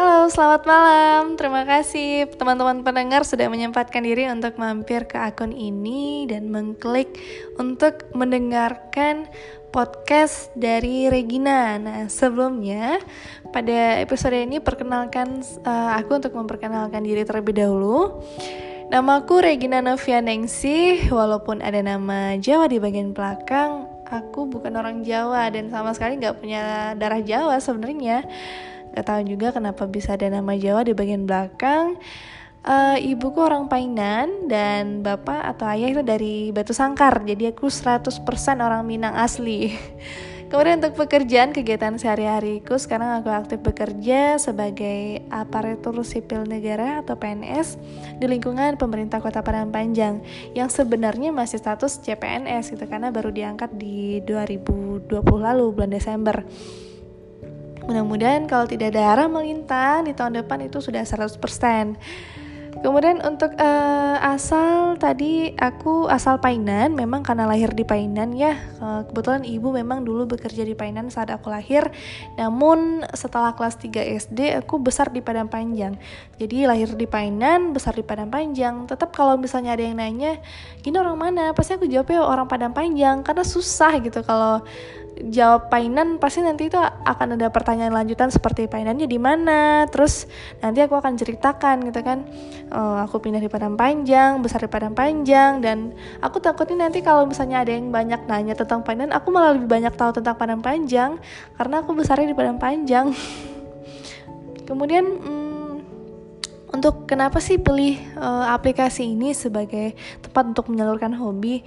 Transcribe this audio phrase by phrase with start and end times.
[0.00, 1.36] Halo, selamat malam.
[1.36, 7.20] Terima kasih teman-teman pendengar sudah menyempatkan diri untuk mampir ke akun ini dan mengklik
[7.60, 9.28] untuk mendengarkan
[9.68, 11.76] podcast dari Regina.
[11.76, 12.96] Nah, sebelumnya
[13.52, 18.24] pada episode ini perkenalkan uh, aku untuk memperkenalkan diri terlebih dahulu.
[18.88, 25.52] Namaku Regina Novia Nengsi, walaupun ada nama Jawa di bagian belakang, aku bukan orang Jawa
[25.52, 28.24] dan sama sekali nggak punya darah Jawa sebenarnya.
[28.94, 31.98] Gak tahu juga kenapa bisa ada nama Jawa di bagian belakang.
[32.60, 37.24] Uh, ibuku orang Painan dan bapak atau ayah itu dari Batu Sangkar.
[37.24, 38.20] Jadi aku 100%
[38.60, 39.72] orang Minang asli.
[40.50, 47.78] Kemudian untuk pekerjaan kegiatan sehari-hariku sekarang aku aktif bekerja sebagai aparatur sipil negara atau PNS
[48.18, 50.18] di lingkungan pemerintah Kota Padang Panjang
[50.50, 55.06] yang sebenarnya masih status CPNS gitu karena baru diangkat di 2020
[55.38, 56.42] lalu bulan Desember.
[57.84, 61.40] Mudah-mudahan kalau tidak ada arah melintang di tahun depan itu sudah 100%.
[62.80, 68.54] Kemudian untuk uh, asal tadi aku asal Painan, memang karena lahir di Painan ya.
[68.78, 71.90] Uh, kebetulan ibu memang dulu bekerja di Painan saat aku lahir.
[72.38, 75.98] Namun setelah kelas 3 SD aku besar di Padang Panjang.
[76.38, 78.86] Jadi lahir di Painan, besar di Padang Panjang.
[78.86, 80.38] Tetap kalau misalnya ada yang nanya,
[80.86, 84.62] "Ini orang mana?" Pasti aku jawabnya orang Padang Panjang karena susah gitu kalau
[85.28, 89.84] jawab painan pasti nanti itu akan ada pertanyaan lanjutan seperti painannya di mana?
[89.92, 90.24] Terus
[90.64, 92.24] nanti aku akan ceritakan gitu kan.
[92.72, 95.92] Uh, aku pindah di Padang Panjang besar di Padang Panjang dan
[96.24, 99.92] aku takutnya nanti kalau misalnya ada yang banyak nanya tentang painan aku malah lebih banyak
[99.98, 101.18] tahu tentang Padang Panjang
[101.58, 103.12] karena aku besarnya di Padang Panjang.
[104.68, 105.50] Kemudian hmm,
[106.70, 111.66] untuk kenapa sih pilih uh, aplikasi ini sebagai tempat untuk menyalurkan hobi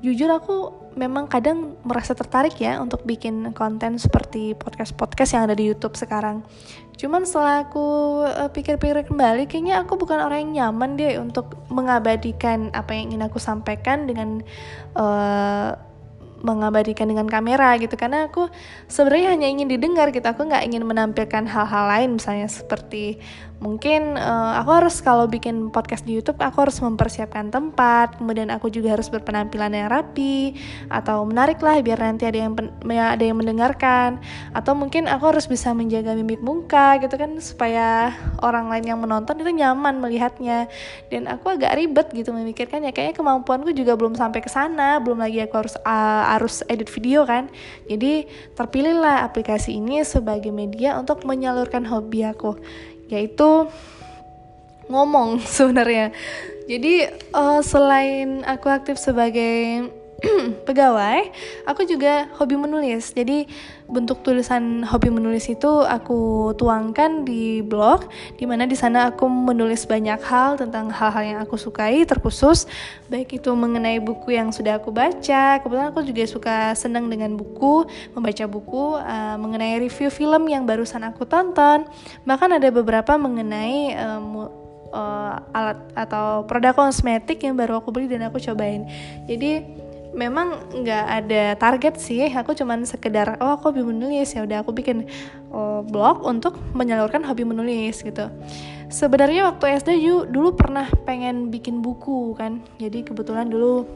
[0.00, 0.56] jujur aku
[0.98, 6.42] memang kadang merasa tertarik ya untuk bikin konten seperti podcast-podcast yang ada di YouTube sekarang.
[7.00, 12.68] Cuman setelah aku uh, pikir-pikir kembali, kayaknya aku bukan orang yang nyaman deh untuk mengabadikan
[12.76, 14.44] apa yang ingin aku sampaikan dengan
[14.98, 15.72] uh,
[16.40, 17.94] mengabadikan dengan kamera gitu.
[17.96, 18.48] Karena aku
[18.88, 20.24] sebenarnya hanya ingin didengar gitu.
[20.24, 23.20] Aku nggak ingin menampilkan hal-hal lain misalnya seperti
[23.60, 28.72] mungkin uh, aku harus kalau bikin podcast di YouTube aku harus mempersiapkan tempat kemudian aku
[28.72, 30.56] juga harus berpenampilan yang rapi
[30.88, 32.56] atau menarik lah biar nanti ada yang
[32.88, 34.18] ya, ada yang mendengarkan.
[34.56, 39.38] Atau mungkin aku harus bisa menjaga mimik muka gitu kan supaya orang lain yang menonton
[39.38, 40.66] itu nyaman melihatnya.
[41.12, 42.90] Dan aku agak ribet gitu memikirkannya.
[42.90, 47.26] Kayaknya kemampuanku juga belum sampai ke sana belum lagi aku harus uh, harus edit video
[47.26, 47.50] kan
[47.90, 52.54] jadi terpilihlah aplikasi ini sebagai media untuk menyalurkan hobi aku
[53.10, 53.66] yaitu
[54.90, 56.10] ngomong sebenarnya.
[56.66, 59.86] Jadi uh, selain aku aktif sebagai
[60.68, 61.32] pegawai,
[61.64, 63.12] aku juga hobi menulis.
[63.16, 63.48] Jadi
[63.88, 69.88] bentuk tulisan hobi menulis itu aku tuangkan di blog, di mana di sana aku menulis
[69.88, 72.68] banyak hal tentang hal-hal yang aku sukai, terkhusus
[73.10, 75.58] baik itu mengenai buku yang sudah aku baca.
[75.58, 81.02] Kebetulan aku juga suka senang dengan buku, membaca buku uh, mengenai review film yang barusan
[81.02, 81.88] aku tonton.
[82.28, 84.20] Bahkan ada beberapa mengenai uh,
[84.94, 88.86] uh, alat atau produk kosmetik yang baru aku beli dan aku cobain.
[89.26, 89.80] Jadi
[90.14, 92.26] memang nggak ada target sih.
[92.30, 94.34] Aku cuman sekedar oh aku hobi menulis.
[94.34, 95.06] Ya udah aku bikin
[95.54, 98.28] oh, blog untuk menyalurkan hobi menulis gitu.
[98.90, 100.02] Sebenarnya waktu SD
[100.34, 102.58] dulu pernah pengen bikin buku kan.
[102.82, 103.86] Jadi kebetulan dulu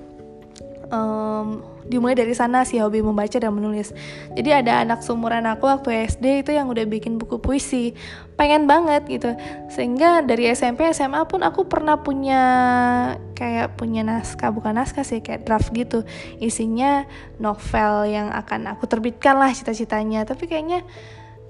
[0.89, 3.93] um, dimulai dari sana sih hobi membaca dan menulis.
[4.33, 7.93] Jadi ada anak seumuran aku waktu SD itu yang udah bikin buku puisi.
[8.35, 9.37] Pengen banget gitu.
[9.69, 12.43] Sehingga dari SMP SMA pun aku pernah punya
[13.37, 16.03] kayak punya naskah bukan naskah sih kayak draft gitu.
[16.41, 17.05] Isinya
[17.37, 20.25] novel yang akan aku terbitkan lah cita-citanya.
[20.25, 20.83] Tapi kayaknya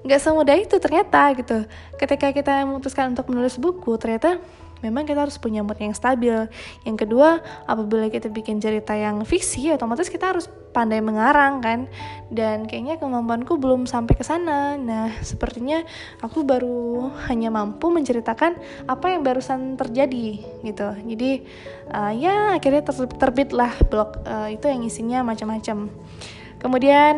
[0.05, 1.65] nggak semudah itu ternyata gitu.
[1.97, 4.37] Ketika kita memutuskan untuk menulis buku ternyata
[4.81, 6.47] memang kita harus punya mood yang stabil.
[6.83, 11.87] Yang kedua, apabila kita bikin cerita yang fiksi, otomatis kita harus pandai mengarang kan.
[12.27, 14.75] Dan kayaknya kemampuanku belum sampai ke sana.
[14.75, 15.85] Nah, sepertinya
[16.19, 20.87] aku baru hanya mampu menceritakan apa yang barusan terjadi gitu.
[21.07, 21.47] Jadi
[21.95, 25.87] uh, ya akhirnya ter terbitlah blog uh, itu yang isinya macam-macam.
[26.59, 27.15] Kemudian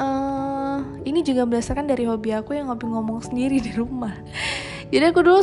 [0.00, 4.14] uh, ini juga berdasarkan dari hobi aku yang hobi ngomong sendiri di rumah.
[4.90, 5.40] Jadi aku dulu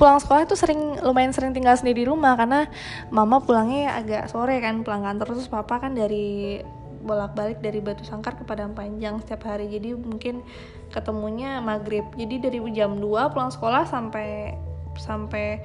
[0.00, 2.64] pulang sekolah itu sering lumayan sering tinggal sendiri di rumah karena
[3.12, 5.36] mama pulangnya agak sore kan pulang kantor.
[5.36, 6.60] Terus papa kan dari
[7.00, 9.68] bolak-balik dari Batu Sangkar ke Padang Panjang setiap hari.
[9.68, 10.44] Jadi mungkin
[10.92, 12.04] ketemunya maghrib.
[12.16, 14.56] Jadi dari jam 2 pulang sekolah sampai
[14.96, 15.60] sampai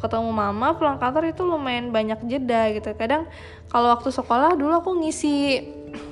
[0.00, 2.92] ketemu mama pulang kantor itu lumayan banyak jeda gitu.
[2.96, 3.28] Kadang
[3.68, 5.64] kalau waktu sekolah dulu aku ngisi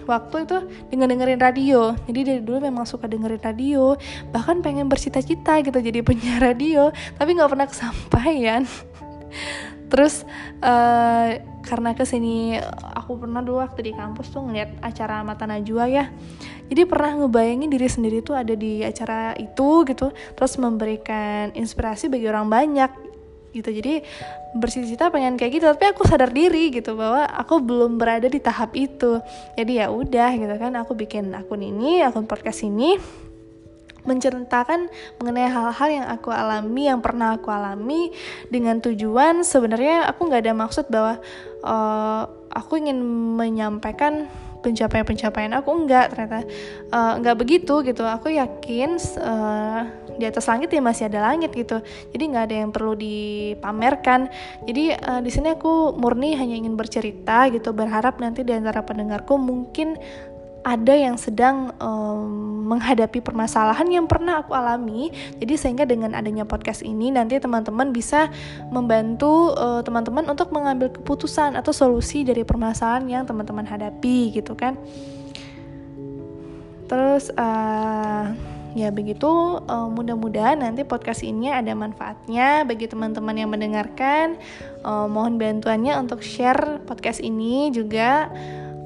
[0.05, 0.57] waktu itu
[0.93, 1.97] dengan dengerin radio.
[2.05, 3.97] Jadi dari dulu memang suka dengerin radio
[4.35, 8.63] bahkan pengen bercita-cita gitu jadi penyiar radio tapi nggak pernah kesampaian.
[9.91, 10.23] Terus
[10.63, 11.29] uh,
[11.67, 12.59] karena ke sini
[12.95, 16.07] aku pernah dulu waktu di kampus tuh ngeliat acara mata najwa ya.
[16.71, 22.31] Jadi pernah ngebayangin diri sendiri tuh ada di acara itu gitu terus memberikan inspirasi bagi
[22.31, 23.10] orang banyak
[23.51, 23.71] gitu.
[23.71, 24.03] Jadi
[24.57, 28.75] bersita-cita pengen kayak gitu tapi aku sadar diri gitu bahwa aku belum berada di tahap
[28.75, 29.23] itu.
[29.55, 32.99] Jadi ya udah gitu kan aku bikin akun ini akun podcast ini
[34.01, 34.89] menceritakan
[35.21, 38.13] mengenai hal-hal yang aku alami yang pernah aku alami
[38.49, 39.45] dengan tujuan.
[39.45, 41.21] Sebenarnya aku nggak ada maksud bahwa
[41.65, 42.99] uh, aku ingin
[43.37, 44.27] menyampaikan
[44.61, 46.45] pencapaian-pencapaian aku enggak ternyata
[46.93, 48.05] uh, enggak begitu gitu.
[48.07, 49.89] Aku yakin uh,
[50.21, 51.81] di atas langit ya masih ada langit gitu.
[52.13, 54.29] Jadi nggak ada yang perlu dipamerkan.
[54.69, 59.41] Jadi uh, di sini aku murni hanya ingin bercerita gitu berharap nanti di antara pendengarku
[59.41, 59.97] mungkin
[60.67, 65.15] ada yang sedang um, menghadapi permasalahan yang pernah aku alami.
[65.39, 68.27] Jadi sehingga dengan adanya podcast ini nanti teman-teman bisa
[68.75, 69.55] membantu
[69.87, 74.81] teman teman-teman untuk mengambil keputusan atau solusi dari permasalahan yang teman-teman hadapi gitu kan.
[76.89, 78.33] Terus uh,
[78.73, 79.29] ya begitu
[79.61, 84.41] uh, mudah-mudahan nanti podcast ini ada manfaatnya bagi teman-teman yang mendengarkan.
[84.81, 88.33] Uh, mohon bantuannya untuk share podcast ini juga.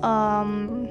[0.02, 0.90] Um,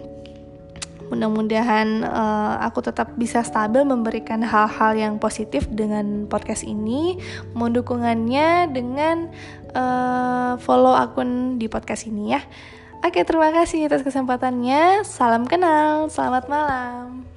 [1.11, 7.19] Mudah-mudahan uh, aku tetap bisa stabil memberikan hal-hal yang positif dengan podcast ini.
[7.57, 9.31] Mohon dukungannya dengan
[9.75, 12.41] uh, follow akun di podcast ini ya.
[13.03, 15.03] Oke, terima kasih atas kesempatannya.
[15.03, 17.32] Salam kenal, selamat malam.